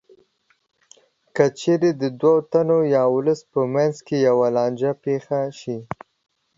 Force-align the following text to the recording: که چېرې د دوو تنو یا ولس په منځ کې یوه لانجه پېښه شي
که 1.35 1.45
چېرې 1.59 1.89
د 2.01 2.03
دوو 2.19 2.35
تنو 2.51 2.79
یا 2.95 3.03
ولس 3.15 3.39
په 3.51 3.59
منځ 3.73 3.95
کې 4.07 4.15
یوه 4.27 4.47
لانجه 4.55 4.91
پېښه 5.03 5.39
شي 5.59 5.77